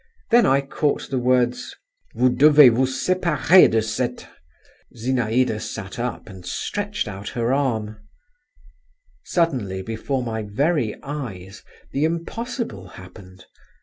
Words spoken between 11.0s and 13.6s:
eyes, the impossible happened.